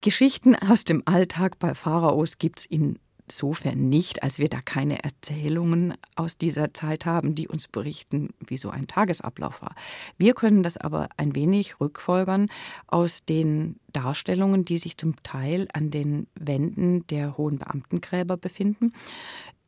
Geschichten 0.01 0.57
aus 0.57 0.83
dem 0.83 1.05
Alltag 1.05 1.61
bei 1.61 1.77
Pharaos 1.77 2.39
gibt's 2.39 2.65
in 2.65 2.99
insofern 3.27 3.89
nicht, 3.89 4.23
als 4.23 4.39
wir 4.39 4.49
da 4.49 4.61
keine 4.61 5.03
Erzählungen 5.05 5.95
aus 6.17 6.37
dieser 6.37 6.75
Zeit 6.75 7.07
haben, 7.07 7.35
die 7.35 7.49
uns 7.49 7.69
berichten, 7.69 8.31
wie 8.47 8.57
so 8.57 8.71
ein 8.71 8.87
Tagesablauf 8.87 9.63
war. 9.63 9.75
Wir 10.19 10.35
können 10.35 10.63
das 10.63 10.77
aber 10.77 11.09
ein 11.17 11.35
wenig 11.35 11.81
rückfolgern 11.81 12.47
aus 12.87 13.25
den 13.25 13.81
Darstellungen, 13.93 14.65
die 14.65 14.79
sich 14.79 14.97
zum 14.97 15.23
Teil 15.23 15.69
an 15.73 15.91
den 15.91 16.27
Wänden 16.35 17.07
der 17.09 17.37
hohen 17.37 17.59
Beamtengräber 17.59 18.37
befinden 18.37 18.93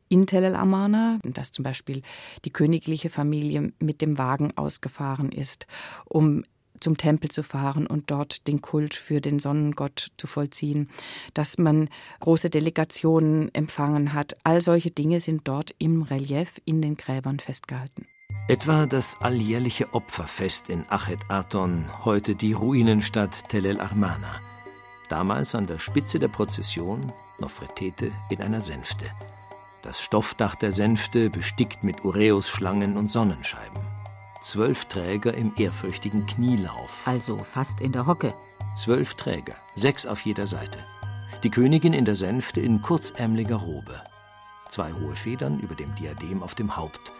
in 0.07 0.27
Tel 0.27 0.43
El 0.43 0.55
Amarna, 0.55 1.19
dass 1.23 1.51
zum 1.51 1.63
Beispiel 1.63 2.01
die 2.45 2.51
königliche 2.51 3.09
Familie 3.09 3.73
mit 3.79 4.01
dem 4.01 4.17
Wagen 4.17 4.55
ausgefahren 4.55 5.31
ist, 5.31 5.65
um 6.05 6.43
zum 6.79 6.97
Tempel 6.97 7.29
zu 7.29 7.43
fahren 7.43 7.87
und 7.87 8.11
dort 8.11 8.47
den 8.47 8.61
Kult 8.61 8.93
für 8.93 9.21
den 9.21 9.39
Sonnengott 9.39 10.11
zu 10.17 10.27
vollziehen, 10.27 10.89
dass 11.33 11.57
man 11.57 11.89
große 12.19 12.49
Delegationen 12.49 13.53
empfangen 13.53 14.13
hat. 14.13 14.35
All 14.43 14.61
solche 14.61 14.91
Dinge 14.91 15.19
sind 15.19 15.47
dort 15.47 15.71
im 15.77 16.01
Relief 16.01 16.61
in 16.65 16.81
den 16.81 16.95
Gräbern 16.95 17.39
festgehalten. 17.39 18.05
Etwa 18.47 18.85
das 18.85 19.17
alljährliche 19.21 19.93
Opferfest 19.93 20.69
in 20.69 20.83
Achet 20.89 21.19
Aton, 21.29 21.85
heute 22.03 22.35
die 22.35 22.53
Ruinenstadt 22.53 23.49
Tel 23.49 23.65
El 23.65 23.79
Armana. 23.79 24.39
Damals 25.09 25.55
an 25.55 25.67
der 25.67 25.79
Spitze 25.79 26.19
der 26.19 26.27
Prozession 26.27 27.11
Nofretete 27.39 28.11
in 28.29 28.41
einer 28.41 28.61
Sänfte. 28.61 29.05
Das 29.81 30.01
Stoffdach 30.01 30.55
der 30.55 30.71
Sänfte 30.71 31.29
bestickt 31.29 31.83
mit 31.83 32.03
Uräusschlangen 32.03 32.97
und 32.97 33.11
Sonnenscheiben 33.11 33.94
zwölf 34.45 34.85
Träger 34.85 35.33
im 35.33 35.53
ehrfürchtigen 35.57 36.27
Knielauf. 36.27 36.95
Also 37.05 37.37
fast 37.37 37.81
in 37.81 37.91
der 37.91 38.05
Hocke. 38.05 38.33
Zwölf 38.75 39.15
Träger, 39.15 39.55
sechs 39.73 40.05
auf 40.05 40.21
jeder 40.21 40.45
Seite. 40.45 40.77
Die 41.43 41.49
Königin 41.49 41.93
in 41.93 42.05
der 42.05 42.15
Sänfte 42.15 42.61
in 42.61 42.81
kurzärmeliger 42.81 43.55
Robe. 43.55 43.99
Zwei 44.69 44.93
hohe 44.93 45.15
Federn 45.15 45.59
über 45.59 45.73
dem 45.73 45.93
Diadem 45.95 46.43
auf 46.43 46.53
dem 46.53 46.77
Haupt. 46.77 47.11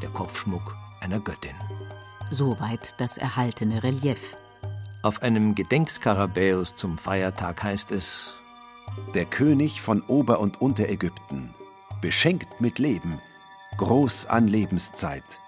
Der 0.00 0.10
Kopfschmuck 0.10 0.76
einer 1.00 1.18
Göttin. 1.18 1.56
Soweit 2.30 2.94
das 2.98 3.18
erhaltene 3.18 3.82
Relief. 3.82 4.36
Auf 5.02 5.22
einem 5.22 5.56
Gedenkskarabäus 5.56 6.76
zum 6.76 6.98
Feiertag 6.98 7.64
heißt 7.64 7.90
es: 7.90 8.34
Der 9.14 9.24
König 9.24 9.80
von 9.80 10.02
Ober- 10.02 10.38
und 10.38 10.60
Unterägypten, 10.60 11.52
beschenkt 12.00 12.60
mit 12.60 12.78
Leben, 12.78 13.18
groß 13.78 14.26
an 14.26 14.46
Lebenszeit, 14.46 15.39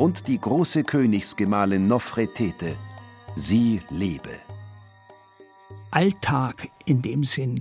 und 0.00 0.28
die 0.28 0.40
große 0.40 0.82
Königsgemahlin 0.82 1.86
Nofretete, 1.86 2.74
sie 3.36 3.82
lebe. 3.90 4.30
Alltag 5.90 6.68
in 6.86 7.02
dem 7.02 7.22
Sinn 7.22 7.60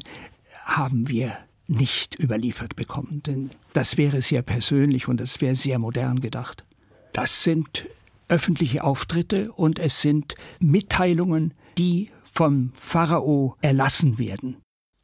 haben 0.64 1.10
wir 1.10 1.38
nicht 1.68 2.18
überliefert 2.18 2.78
bekommen, 2.78 3.22
denn 3.24 3.50
das 3.74 3.98
wäre 3.98 4.22
sehr 4.22 4.42
persönlich 4.42 5.10
und 5.10 5.20
das 5.20 5.42
wäre 5.42 5.54
sehr 5.54 5.80
modern 5.80 6.22
gedacht. 6.22 6.64
Das 7.12 7.44
sind 7.44 7.86
öffentliche 8.30 8.86
Auftritte 8.86 9.52
und 9.52 9.78
es 9.78 10.02
sind 10.02 10.36
Mitteilungen, 10.62 11.54
die 11.78 12.10
vom 12.24 12.72
Pharao 12.74 13.58
erlassen 13.60 14.18
werden. 14.18 14.56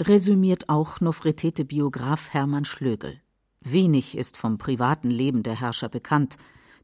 Resümiert 0.02 0.70
auch 0.70 1.02
Nofretete-Biograf 1.02 2.30
Hermann 2.30 2.64
Schlögel. 2.64 3.20
Wenig 3.60 4.18
ist 4.18 4.38
vom 4.38 4.58
privaten 4.58 5.10
Leben 5.10 5.44
der 5.44 5.60
Herrscher 5.60 5.90
bekannt, 5.90 6.38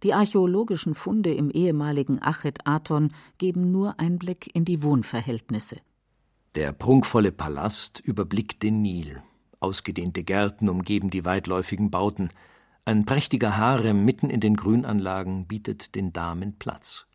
die 0.03 0.13
archäologischen 0.13 0.95
Funde 0.95 1.33
im 1.33 1.51
ehemaligen 1.51 2.21
Achet 2.21 2.65
Aton 2.65 3.13
geben 3.37 3.71
nur 3.71 3.99
Einblick 3.99 4.49
in 4.55 4.65
die 4.65 4.81
Wohnverhältnisse. 4.81 5.77
Der 6.55 6.73
prunkvolle 6.73 7.31
Palast 7.31 7.99
überblickt 7.99 8.63
den 8.63 8.81
Nil. 8.81 9.21
Ausgedehnte 9.59 10.23
Gärten 10.23 10.69
umgeben 10.69 11.09
die 11.09 11.23
weitläufigen 11.23 11.91
Bauten. 11.91 12.29
Ein 12.83 13.05
prächtiger 13.05 13.57
Harem 13.57 14.03
mitten 14.03 14.29
in 14.29 14.39
den 14.39 14.55
Grünanlagen 14.55 15.45
bietet 15.45 15.95
den 15.95 16.11
Damen 16.11 16.57
Platz. 16.57 17.05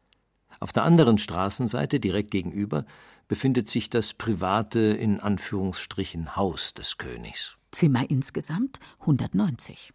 Auf 0.61 0.73
der 0.73 0.85
anderen 0.85 1.19
Straßenseite, 1.19 2.01
direkt 2.01 2.31
gegenüber, 2.31 2.87
befindet 3.29 3.69
sich 3.69 3.91
das 3.91 4.15
private 4.15 4.81
in 4.81 5.21
Anführungsstrichen 5.21 6.37
Haus 6.37 6.73
des 6.73 6.97
Königs. 6.97 7.59
Zimmer 7.73 8.09
insgesamt 8.09 8.79
190. 9.01 9.93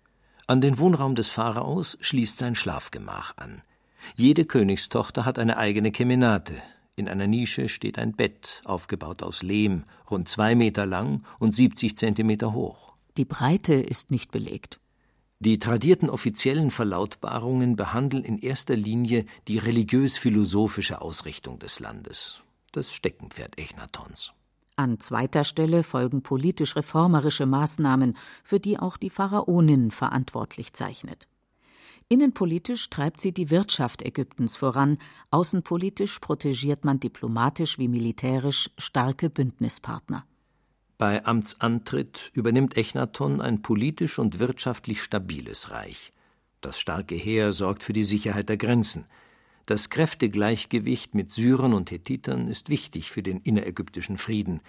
An 0.51 0.59
den 0.59 0.79
Wohnraum 0.79 1.15
des 1.15 1.29
Pharaos 1.29 1.97
schließt 2.01 2.37
sein 2.37 2.55
Schlafgemach 2.55 3.37
an. 3.37 3.61
Jede 4.17 4.43
Königstochter 4.43 5.23
hat 5.23 5.39
eine 5.39 5.55
eigene 5.55 5.93
Kemenate. 5.93 6.61
In 6.97 7.07
einer 7.07 7.25
Nische 7.25 7.69
steht 7.69 7.97
ein 7.97 8.11
Bett, 8.11 8.61
aufgebaut 8.65 9.23
aus 9.23 9.43
Lehm, 9.43 9.85
rund 10.09 10.27
zwei 10.27 10.55
Meter 10.55 10.85
lang 10.85 11.23
und 11.39 11.55
70 11.55 11.95
Zentimeter 11.95 12.51
hoch. 12.51 12.95
Die 13.15 13.23
Breite 13.23 13.75
ist 13.75 14.11
nicht 14.11 14.31
belegt. 14.31 14.81
Die 15.39 15.57
tradierten 15.57 16.09
offiziellen 16.09 16.69
Verlautbarungen 16.69 17.77
behandeln 17.77 18.25
in 18.25 18.37
erster 18.37 18.75
Linie 18.75 19.27
die 19.47 19.57
religiös-philosophische 19.57 20.99
Ausrichtung 20.99 21.59
des 21.59 21.79
Landes, 21.79 22.43
das 22.73 22.91
Steckenpferd 22.91 23.57
Echnatons. 23.57 24.33
An 24.75 24.99
zweiter 24.99 25.43
Stelle 25.43 25.83
folgen 25.83 26.23
politisch-reformerische 26.23 27.45
Maßnahmen, 27.45 28.17
für 28.43 28.59
die 28.59 28.79
auch 28.79 28.97
die 28.97 29.09
Pharaonin 29.09 29.91
verantwortlich 29.91 30.73
zeichnet. 30.73 31.27
Innenpolitisch 32.11 32.89
treibt 32.89 33.21
sie 33.21 33.31
die 33.31 33.49
Wirtschaft 33.49 34.01
Ägyptens 34.01 34.57
voran, 34.57 34.97
außenpolitisch 35.29 36.19
protegiert 36.19 36.83
man 36.83 36.99
diplomatisch 36.99 37.79
wie 37.79 37.87
militärisch 37.87 38.69
starke 38.77 39.29
Bündnispartner. 39.29 40.25
Bei 40.97 41.25
Amtsantritt 41.25 42.29
übernimmt 42.33 42.75
Echnaton 42.75 43.39
ein 43.41 43.61
politisch 43.61 44.19
und 44.19 44.39
wirtschaftlich 44.39 45.01
stabiles 45.01 45.71
Reich. 45.71 46.11
Das 46.59 46.79
starke 46.79 47.15
Heer 47.15 47.53
sorgt 47.53 47.83
für 47.83 47.93
die 47.93 48.03
Sicherheit 48.03 48.49
der 48.49 48.57
Grenzen. 48.57 49.05
Das 49.65 49.89
Kräftegleichgewicht 49.89 51.15
mit 51.15 51.31
Syrern 51.31 51.73
und 51.73 51.91
Hethitern 51.91 52.47
ist 52.47 52.69
wichtig 52.69 53.11
für 53.11 53.23
den 53.23 53.39
innerägyptischen 53.39 54.17
Frieden. 54.17 54.61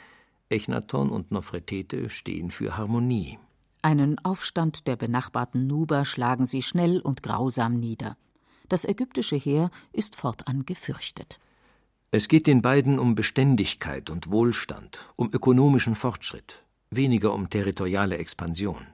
Echnaton 0.48 1.10
und 1.10 1.30
Nofretete 1.30 2.10
stehen 2.10 2.50
für 2.50 2.76
Harmonie. 2.76 3.38
Einen 3.80 4.18
Aufstand 4.24 4.86
der 4.86 4.96
benachbarten 4.96 5.66
Nuber 5.66 6.04
schlagen 6.04 6.46
sie 6.46 6.62
schnell 6.62 7.00
und 7.00 7.22
grausam 7.22 7.80
nieder. 7.80 8.16
Das 8.68 8.84
ägyptische 8.84 9.36
Heer 9.36 9.70
ist 9.92 10.14
fortan 10.14 10.64
gefürchtet. 10.64 11.40
Es 12.12 12.28
geht 12.28 12.46
den 12.46 12.62
beiden 12.62 12.98
um 12.98 13.14
Beständigkeit 13.14 14.10
und 14.10 14.30
Wohlstand, 14.30 14.98
um 15.16 15.32
ökonomischen 15.32 15.94
Fortschritt, 15.94 16.62
weniger 16.90 17.32
um 17.32 17.48
territoriale 17.48 18.18
Expansion. 18.18 18.86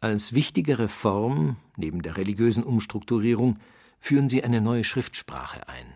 Als 0.00 0.32
wichtige 0.32 0.78
Reform, 0.78 1.56
neben 1.76 2.02
der 2.02 2.16
religiösen 2.16 2.64
Umstrukturierung, 2.64 3.58
führen 4.00 4.28
sie 4.28 4.44
eine 4.44 4.60
neue 4.60 4.84
Schriftsprache 4.84 5.68
ein. 5.68 5.86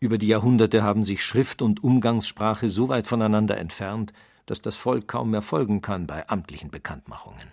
Über 0.00 0.18
die 0.18 0.26
Jahrhunderte 0.26 0.82
haben 0.82 1.04
sich 1.04 1.24
Schrift 1.24 1.62
und 1.62 1.82
Umgangssprache 1.82 2.68
so 2.68 2.88
weit 2.88 3.06
voneinander 3.06 3.56
entfernt, 3.56 4.12
dass 4.46 4.60
das 4.60 4.76
Volk 4.76 5.08
kaum 5.08 5.30
mehr 5.30 5.42
folgen 5.42 5.80
kann 5.80 6.06
bei 6.06 6.28
amtlichen 6.28 6.70
Bekanntmachungen. 6.70 7.52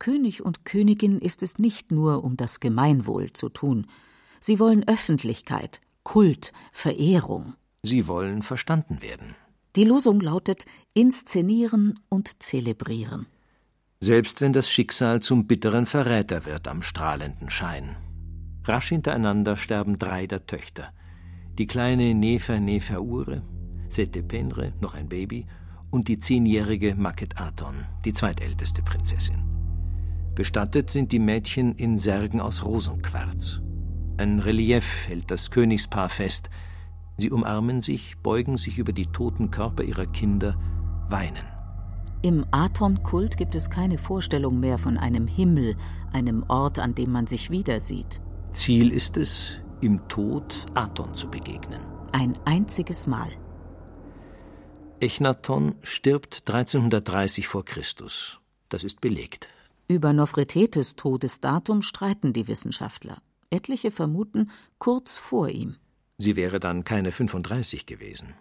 König 0.00 0.42
und 0.44 0.64
Königin 0.64 1.18
ist 1.18 1.42
es 1.42 1.58
nicht 1.58 1.92
nur 1.92 2.24
um 2.24 2.36
das 2.36 2.58
Gemeinwohl 2.58 3.32
zu 3.32 3.48
tun. 3.50 3.86
Sie 4.40 4.58
wollen 4.58 4.88
Öffentlichkeit, 4.88 5.80
Kult, 6.02 6.52
Verehrung. 6.72 7.54
Sie 7.82 8.08
wollen 8.08 8.42
verstanden 8.42 9.02
werden. 9.02 9.34
Die 9.76 9.84
Losung 9.84 10.20
lautet 10.20 10.64
Inszenieren 10.94 12.00
und 12.08 12.42
Zelebrieren. 12.42 13.26
Selbst 14.00 14.40
wenn 14.40 14.52
das 14.52 14.70
Schicksal 14.70 15.20
zum 15.20 15.46
bitteren 15.46 15.86
Verräter 15.86 16.46
wird 16.46 16.66
am 16.66 16.82
strahlenden 16.82 17.50
Schein. 17.50 17.96
Rasch 18.70 18.90
hintereinander 18.90 19.56
sterben 19.56 19.98
drei 19.98 20.28
der 20.28 20.46
Töchter. 20.46 20.92
Die 21.58 21.66
kleine 21.66 22.14
Nefer 22.14 22.60
Nefer 22.60 23.02
Ure, 23.02 23.42
Sete 23.88 24.22
Penre, 24.22 24.72
noch 24.80 24.94
ein 24.94 25.08
Baby, 25.08 25.46
und 25.90 26.06
die 26.06 26.20
zehnjährige 26.20 26.94
Maket 26.94 27.40
Aton, 27.40 27.74
die 28.04 28.12
zweitälteste 28.12 28.82
Prinzessin. 28.82 29.42
Bestattet 30.36 30.88
sind 30.88 31.10
die 31.10 31.18
Mädchen 31.18 31.74
in 31.74 31.98
Särgen 31.98 32.40
aus 32.40 32.64
Rosenquarz. 32.64 33.60
Ein 34.18 34.38
Relief 34.38 35.08
hält 35.08 35.32
das 35.32 35.50
Königspaar 35.50 36.08
fest. 36.08 36.48
Sie 37.16 37.32
umarmen 37.32 37.80
sich, 37.80 38.18
beugen 38.18 38.56
sich 38.56 38.78
über 38.78 38.92
die 38.92 39.06
toten 39.06 39.50
Körper 39.50 39.82
ihrer 39.82 40.06
Kinder, 40.06 40.56
weinen. 41.08 41.44
Im 42.22 42.46
Aton-Kult 42.52 43.36
gibt 43.36 43.56
es 43.56 43.68
keine 43.68 43.98
Vorstellung 43.98 44.60
mehr 44.60 44.78
von 44.78 44.96
einem 44.96 45.26
Himmel, 45.26 45.76
einem 46.12 46.44
Ort, 46.46 46.78
an 46.78 46.94
dem 46.94 47.10
man 47.10 47.26
sich 47.26 47.50
wieder 47.50 47.80
sieht. 47.80 48.20
Ziel 48.52 48.92
ist 48.92 49.16
es, 49.16 49.52
im 49.80 50.08
Tod 50.08 50.66
Aton 50.74 51.14
zu 51.14 51.30
begegnen. 51.30 51.80
Ein 52.12 52.36
einziges 52.44 53.06
Mal. 53.06 53.28
Echnaton 54.98 55.76
stirbt 55.82 56.42
1330 56.46 57.46
vor 57.46 57.64
Christus. 57.64 58.40
Das 58.68 58.82
ist 58.82 59.00
belegt. 59.00 59.48
Über 59.86 60.12
Nofretetes 60.12 60.96
Todesdatum 60.96 61.82
streiten 61.82 62.32
die 62.32 62.48
Wissenschaftler. 62.48 63.22
Etliche 63.50 63.90
vermuten 63.90 64.50
kurz 64.78 65.16
vor 65.16 65.48
ihm. 65.48 65.76
Sie 66.18 66.36
wäre 66.36 66.60
dann 66.60 66.84
keine 66.84 67.12
35 67.12 67.86
gewesen. 67.86 68.34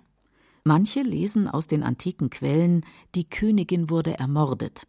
Manche 0.63 1.01
lesen 1.01 1.47
aus 1.47 1.67
den 1.67 1.83
antiken 1.83 2.29
Quellen, 2.29 2.85
die 3.15 3.29
Königin 3.29 3.89
wurde 3.89 4.17
ermordet. 4.19 4.85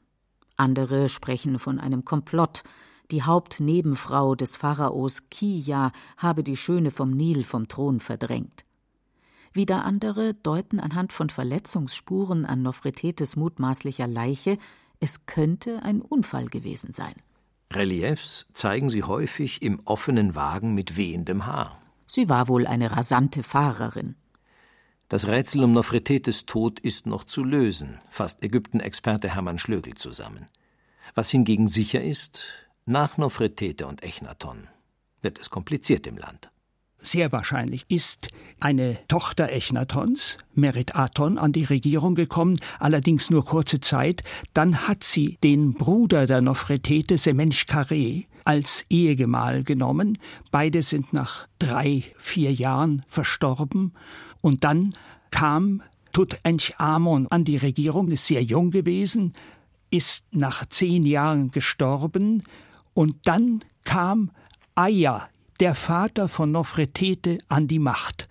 Andere 0.57 1.09
sprechen 1.09 1.59
von 1.59 1.79
einem 1.79 2.05
Komplott. 2.05 2.63
Die 3.11 3.23
Hauptnebenfrau 3.25 4.37
des 4.37 4.55
Pharaos 4.55 5.29
Kia 5.31 5.91
habe 6.17 6.45
die 6.45 6.57
Schöne 6.57 6.93
vom 6.93 7.11
Nil 7.11 7.43
vom 7.43 7.67
Thron 7.67 7.99
verdrängt. 7.99 8.65
Wieder 9.53 9.85
andere 9.85 10.35
deuten 10.35 10.79
anhand 10.79 11.13
von 11.13 11.29
Verletzungsspuren 11.29 12.47
an 12.47 12.63
Nofretetes 12.63 13.35
mutmaßlicher 13.35 14.07
Leiche, 14.07 14.59
es 15.01 15.27
könnte 15.27 15.83
ein 15.83 16.03
Unfall 16.03 16.47
gewesen 16.47 16.93
sein. 16.93 17.15
Reliefs 17.73 18.47
zeigen 18.53 18.91
sie 18.91 19.03
häufig 19.03 19.63
im 19.63 19.81
offenen 19.87 20.37
Wagen 20.37 20.75
mit 20.75 20.97
wehendem 20.97 21.47
Haar. 21.47 21.81
Sie 22.07 22.29
war 22.29 22.47
wohl 22.47 22.67
eine 22.67 22.93
rasante 22.93 23.43
Fahrerin. 23.43 24.15
Das 25.09 25.27
Rätsel 25.27 25.65
um 25.65 25.73
Nofretetes 25.73 26.47
Tod 26.47 26.79
ist 26.79 27.07
noch 27.07 27.25
zu 27.25 27.43
lösen, 27.43 27.99
fasst 28.09 28.45
Ägypten-Experte 28.45 29.35
Hermann 29.35 29.59
Schlögel 29.59 29.95
zusammen. 29.95 30.47
Was 31.17 31.31
hingegen 31.31 31.67
sicher 31.67 32.03
ist, 32.03 32.70
nach 32.87 33.17
Nofretete 33.17 33.87
und 33.87 34.03
Echnaton 34.03 34.69
wird 35.23 35.39
es 35.39 35.51
kompliziert 35.51 36.07
im 36.07 36.17
Land. 36.17 36.51
Sehr 37.03 37.33
wahrscheinlich 37.33 37.87
ist 37.89 38.29
eine 38.61 38.99
Tochter 39.09 39.51
Echnatons, 39.51 40.37
Merit 40.55 40.97
Aton, 40.97 41.39
an 41.39 41.53
die 41.53 41.65
Regierung 41.65 42.15
gekommen, 42.15 42.57
allerdings 42.79 43.31
nur 43.31 43.45
kurze 43.45 43.81
Zeit. 43.81 44.23
Dann 44.53 44.87
hat 44.87 45.03
sie 45.03 45.39
den 45.43 45.73
Bruder 45.73 46.27
der 46.27 46.43
Nofretete, 46.43 47.17
Semenchkare, 47.17 48.25
als 48.45 48.85
Ehegemahl 48.91 49.65
genommen. 49.65 50.19
Beide 50.51 50.83
sind 50.83 51.13
nach 51.13 51.47
drei, 51.59 52.05
vier 52.19 52.53
Jahren 52.53 53.03
verstorben. 53.09 53.93
Und 54.43 54.65
dann 54.65 54.93
kam 55.31 55.83
Tutanch-Amon 56.13 57.29
an 57.29 57.45
die 57.45 57.57
Regierung, 57.57 58.11
ist 58.11 58.27
sehr 58.27 58.43
jung 58.43 58.71
gewesen, 58.71 59.33
ist 59.91 60.25
nach 60.33 60.67
zehn 60.67 61.05
Jahren 61.05 61.51
gestorben. 61.51 62.43
Und 63.01 63.17
dann 63.25 63.65
kam 63.85 64.31
Aya, 64.75 65.27
der 65.59 65.75
Vater 65.75 66.29
von 66.29 66.53
Nofretete 66.53 67.39
an 67.49 67.67
die 67.67 67.79
Macht. 67.79 68.29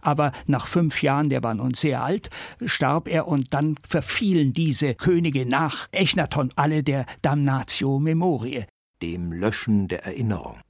Aber 0.00 0.32
nach 0.46 0.66
fünf 0.66 1.02
Jahren, 1.02 1.28
der 1.28 1.42
war 1.42 1.52
nun 1.52 1.74
sehr 1.74 2.02
alt, 2.02 2.30
starb 2.64 3.08
er 3.08 3.28
und 3.28 3.52
dann 3.52 3.74
verfielen 3.86 4.54
diese 4.54 4.94
Könige 4.94 5.44
nach 5.44 5.88
Echnaton 5.92 6.50
alle 6.56 6.82
der 6.82 7.04
Damnatio 7.20 7.98
Memoriae, 7.98 8.64
dem 9.02 9.32
Löschen 9.32 9.86
der 9.86 10.06
Erinnerung. 10.06 10.62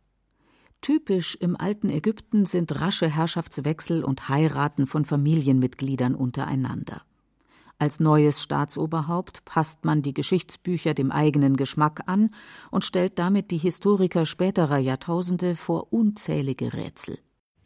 Typisch 0.81 1.37
im 1.37 1.55
alten 1.55 1.89
Ägypten 1.89 2.47
sind 2.47 2.81
rasche 2.81 3.09
Herrschaftswechsel 3.09 4.03
und 4.03 4.29
Heiraten 4.29 4.89
von 4.89 5.05
Familienmitgliedern 5.05 6.17
untereinander. 6.17 7.03
Als 7.79 8.01
neues 8.01 8.43
Staatsoberhaupt 8.43 9.45
passt 9.45 9.85
man 9.85 10.01
die 10.01 10.15
Geschichtsbücher 10.15 10.95
dem 10.95 11.13
eigenen 11.13 11.57
Geschmack 11.57 12.05
an 12.07 12.31
und 12.71 12.85
stellt 12.85 13.19
damit 13.19 13.51
die 13.51 13.59
Historiker 13.59 14.25
späterer 14.25 14.79
Jahrtausende 14.79 15.57
vor 15.57 15.93
unzählige 15.93 16.73
Rätsel. 16.73 17.19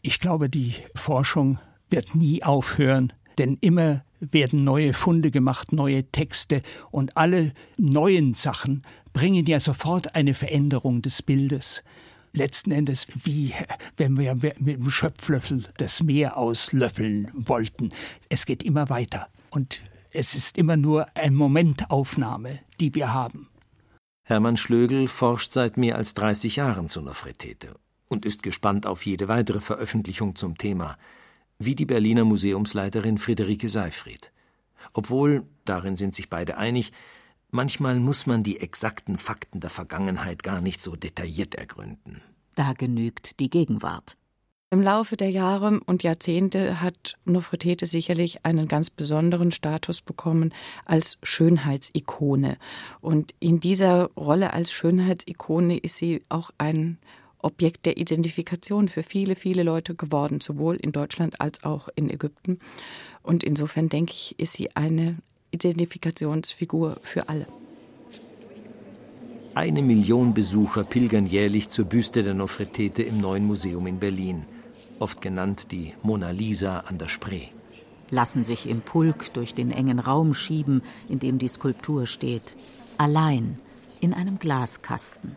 Ich 0.02 0.18
glaube, 0.18 0.50
die 0.50 0.74
Forschung 0.96 1.60
wird 1.90 2.16
nie 2.16 2.42
aufhören, 2.42 3.12
denn 3.38 3.56
immer 3.60 4.04
werden 4.18 4.64
neue 4.64 4.94
Funde 4.94 5.30
gemacht, 5.30 5.72
neue 5.72 6.04
Texte 6.10 6.62
und 6.90 7.16
alle 7.16 7.52
neuen 7.76 8.34
Sachen 8.34 8.82
bringen 9.12 9.46
ja 9.46 9.60
sofort 9.60 10.14
eine 10.16 10.34
Veränderung 10.34 11.02
des 11.02 11.22
Bildes. 11.22 11.84
Letzten 12.32 12.70
Endes, 12.72 13.06
wie 13.24 13.54
wenn 13.96 14.18
wir 14.18 14.34
mit 14.34 14.60
dem 14.60 14.90
Schöpflöffel 14.90 15.62
das 15.78 16.02
Meer 16.02 16.36
auslöffeln 16.36 17.30
wollten. 17.34 17.88
Es 18.28 18.46
geht 18.46 18.62
immer 18.62 18.88
weiter. 18.88 19.28
Und 19.50 19.82
es 20.12 20.34
ist 20.34 20.58
immer 20.58 20.76
nur 20.76 21.06
eine 21.16 21.36
Momentaufnahme, 21.36 22.60
die 22.80 22.94
wir 22.94 23.12
haben. 23.12 23.48
Hermann 24.22 24.56
Schlögel 24.56 25.08
forscht 25.08 25.52
seit 25.52 25.76
mehr 25.76 25.96
als 25.96 26.14
30 26.14 26.56
Jahren 26.56 26.88
zu 26.88 27.00
Nofretete. 27.00 27.74
und 28.08 28.26
ist 28.26 28.42
gespannt 28.42 28.86
auf 28.86 29.06
jede 29.06 29.28
weitere 29.28 29.60
Veröffentlichung 29.60 30.34
zum 30.34 30.58
Thema, 30.58 30.98
wie 31.58 31.76
die 31.76 31.86
Berliner 31.86 32.24
Museumsleiterin 32.24 33.18
Friederike 33.18 33.68
Seifried. 33.68 34.32
Obwohl, 34.92 35.46
darin 35.64 35.94
sind 35.94 36.14
sich 36.14 36.28
beide 36.28 36.58
einig, 36.58 36.92
manchmal 37.50 38.00
muss 38.00 38.26
man 38.26 38.42
die 38.42 38.58
exakten 38.58 39.16
Fakten 39.16 39.60
der 39.60 39.70
Vergangenheit 39.70 40.42
gar 40.42 40.60
nicht 40.60 40.82
so 40.82 40.96
detailliert 40.96 41.54
ergründen. 41.54 42.20
Da 42.56 42.72
genügt 42.72 43.38
die 43.38 43.48
Gegenwart. 43.48 44.16
Im 44.72 44.83
Laufe 44.83 45.16
der 45.16 45.30
Jahre 45.30 45.80
und 45.87 46.04
Jahrzehnte 46.04 46.80
hat 46.80 47.16
Nofretete 47.24 47.87
sicherlich 47.87 48.44
einen 48.44 48.68
ganz 48.68 48.88
besonderen 48.88 49.50
Status 49.50 50.00
bekommen 50.00 50.54
als 50.85 51.18
Schönheitsikone. 51.24 52.56
Und 53.00 53.35
in 53.40 53.59
dieser 53.59 54.12
Rolle 54.16 54.52
als 54.52 54.70
Schönheitsikone 54.70 55.76
ist 55.76 55.96
sie 55.96 56.22
auch 56.28 56.52
ein 56.59 56.98
Objekt 57.38 57.85
der 57.85 57.96
Identifikation 57.96 58.87
für 58.87 59.02
viele, 59.02 59.35
viele 59.35 59.64
Leute 59.64 59.96
geworden, 59.96 60.40
sowohl 60.40 60.76
in 60.76 60.92
Deutschland 60.92 61.40
als 61.40 61.64
auch 61.64 61.88
in 61.96 62.09
Ägypten. 62.09 62.61
Und 63.24 63.42
insofern 63.42 63.88
denke 63.88 64.12
ich, 64.12 64.38
ist 64.38 64.52
sie 64.52 64.76
eine 64.76 65.16
Identifikationsfigur 65.50 67.00
für 67.02 67.28
alle. 67.28 67.48
Eine 69.52 69.83
Million 69.83 70.33
Besucher 70.33 70.85
pilgern 70.85 71.26
jährlich 71.26 71.70
zur 71.70 71.87
Büste 71.87 72.22
der 72.22 72.35
Nofretete 72.35 73.02
im 73.02 73.20
neuen 73.20 73.44
Museum 73.48 73.85
in 73.88 73.98
Berlin 73.98 74.44
oft 75.00 75.20
genannt 75.20 75.72
die 75.72 75.94
Mona 76.02 76.30
Lisa 76.30 76.80
an 76.80 76.98
der 76.98 77.08
Spree. 77.08 77.48
Lassen 78.10 78.44
sich 78.44 78.68
im 78.68 78.80
Pulk 78.80 79.32
durch 79.34 79.54
den 79.54 79.70
engen 79.70 79.98
Raum 79.98 80.34
schieben, 80.34 80.82
in 81.08 81.18
dem 81.18 81.38
die 81.38 81.48
Skulptur 81.48 82.06
steht. 82.06 82.56
Allein 82.98 83.58
in 84.00 84.14
einem 84.14 84.38
Glaskasten. 84.38 85.36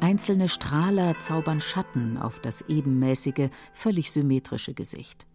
Einzelne 0.00 0.48
Strahler 0.48 1.18
zaubern 1.20 1.60
Schatten 1.60 2.18
auf 2.18 2.40
das 2.40 2.62
ebenmäßige, 2.62 3.48
völlig 3.72 4.12
symmetrische 4.12 4.74
Gesicht. 4.74 5.26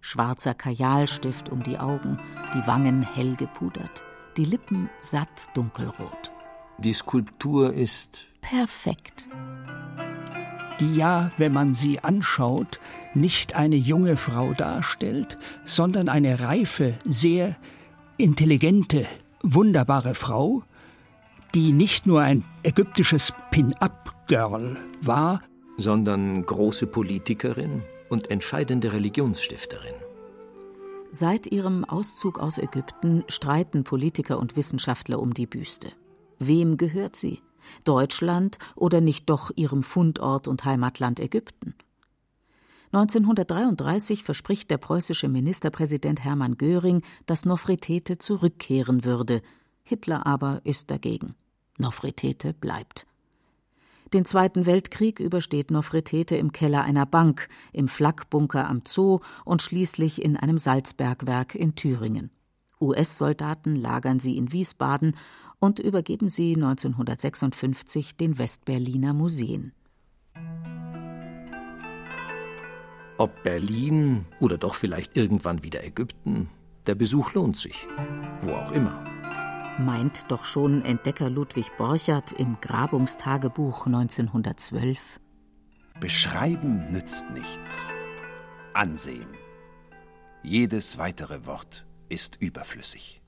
Schwarzer 0.00 0.52
Kajalstift 0.52 1.48
um 1.48 1.62
die 1.62 1.78
Augen, 1.78 2.18
die 2.54 2.66
Wangen 2.66 3.02
hell 3.02 3.36
gepudert, 3.36 4.04
die 4.36 4.44
Lippen 4.44 4.90
satt 5.00 5.48
dunkelrot. 5.54 6.32
Die 6.78 6.92
Skulptur 6.92 7.72
ist 7.72 8.26
perfekt 8.40 9.28
die 10.82 10.96
ja, 10.96 11.30
wenn 11.38 11.52
man 11.52 11.74
sie 11.74 12.00
anschaut, 12.00 12.80
nicht 13.14 13.54
eine 13.54 13.76
junge 13.76 14.16
Frau 14.16 14.52
darstellt, 14.52 15.38
sondern 15.64 16.08
eine 16.08 16.40
reife, 16.40 16.94
sehr 17.04 17.56
intelligente, 18.16 19.06
wunderbare 19.44 20.16
Frau, 20.16 20.64
die 21.54 21.72
nicht 21.72 22.06
nur 22.06 22.22
ein 22.22 22.42
ägyptisches 22.64 23.32
Pin-up-Girl 23.52 24.76
war, 25.00 25.42
sondern 25.76 26.44
große 26.44 26.88
Politikerin 26.88 27.82
und 28.08 28.30
entscheidende 28.30 28.92
Religionsstifterin. 28.92 29.94
Seit 31.12 31.46
ihrem 31.46 31.84
Auszug 31.84 32.40
aus 32.40 32.58
Ägypten 32.58 33.22
streiten 33.28 33.84
Politiker 33.84 34.40
und 34.40 34.56
Wissenschaftler 34.56 35.20
um 35.20 35.32
die 35.32 35.46
Büste. 35.46 35.92
Wem 36.40 36.76
gehört 36.76 37.14
sie? 37.14 37.40
Deutschland 37.84 38.58
oder 38.74 39.00
nicht 39.00 39.28
doch 39.30 39.50
ihrem 39.54 39.82
Fundort 39.82 40.48
und 40.48 40.64
Heimatland 40.64 41.20
Ägypten? 41.20 41.74
1933 42.92 44.22
verspricht 44.22 44.70
der 44.70 44.76
preußische 44.76 45.28
Ministerpräsident 45.28 46.22
Hermann 46.22 46.58
Göring, 46.58 47.02
dass 47.24 47.46
Nofretete 47.46 48.18
zurückkehren 48.18 49.04
würde. 49.04 49.40
Hitler 49.82 50.26
aber 50.26 50.60
ist 50.64 50.90
dagegen. 50.90 51.34
Nofretete 51.78 52.52
bleibt. 52.52 53.06
Den 54.12 54.26
Zweiten 54.26 54.66
Weltkrieg 54.66 55.20
übersteht 55.20 55.70
Nofretete 55.70 56.36
im 56.36 56.52
Keller 56.52 56.82
einer 56.82 57.06
Bank, 57.06 57.48
im 57.72 57.88
Flakbunker 57.88 58.68
am 58.68 58.82
Zoo 58.86 59.20
und 59.46 59.62
schließlich 59.62 60.22
in 60.22 60.36
einem 60.36 60.58
Salzbergwerk 60.58 61.54
in 61.54 61.74
Thüringen. 61.76 62.30
US-Soldaten 62.78 63.74
lagern 63.74 64.18
sie 64.18 64.36
in 64.36 64.52
Wiesbaden 64.52 65.16
und 65.62 65.78
übergeben 65.78 66.28
sie 66.28 66.54
1956 66.56 68.16
den 68.16 68.36
Westberliner 68.36 69.12
Museen. 69.12 69.72
Ob 73.16 73.44
Berlin 73.44 74.26
oder 74.40 74.58
doch 74.58 74.74
vielleicht 74.74 75.16
irgendwann 75.16 75.62
wieder 75.62 75.84
Ägypten, 75.84 76.48
der 76.88 76.96
Besuch 76.96 77.34
lohnt 77.34 77.56
sich, 77.56 77.86
wo 78.40 78.50
auch 78.54 78.72
immer. 78.72 79.04
Meint 79.78 80.32
doch 80.32 80.42
schon 80.42 80.84
Entdecker 80.84 81.30
Ludwig 81.30 81.70
Borchert 81.78 82.32
im 82.32 82.56
Grabungstagebuch 82.60 83.86
1912. 83.86 85.20
Beschreiben 86.00 86.90
nützt 86.90 87.30
nichts. 87.30 87.86
Ansehen. 88.74 89.28
Jedes 90.42 90.98
weitere 90.98 91.46
Wort 91.46 91.86
ist 92.08 92.36
überflüssig. 92.40 93.22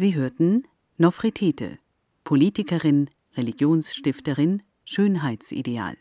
Sie 0.00 0.14
hörten 0.14 0.66
Nofretete, 0.96 1.78
Politikerin, 2.24 3.10
Religionsstifterin, 3.36 4.62
Schönheitsideal 4.86 5.94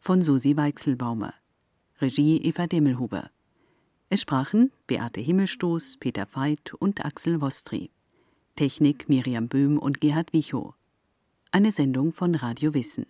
von 0.00 0.22
Susi 0.22 0.56
Weichselbaumer. 0.56 1.32
Regie 2.00 2.38
Eva 2.38 2.66
Demmelhuber. 2.66 3.30
Es 4.08 4.22
sprachen 4.22 4.72
Beate 4.88 5.20
Himmelstoß, 5.20 5.98
Peter 6.00 6.26
Veit 6.34 6.74
und 6.74 7.04
Axel 7.04 7.40
Wostri. 7.40 7.92
Technik 8.56 9.08
Miriam 9.08 9.46
Böhm 9.46 9.78
und 9.78 10.00
Gerhard 10.00 10.32
Wichow. 10.32 10.74
Eine 11.52 11.70
Sendung 11.70 12.12
von 12.12 12.34
Radio 12.34 12.74
Wissen. 12.74 13.06